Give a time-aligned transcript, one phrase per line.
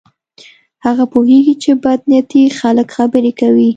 [0.85, 3.69] هغه پوهیږي چې بد نیتي خلک خبرې کوي.